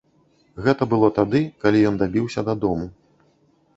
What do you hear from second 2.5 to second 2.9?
дадому.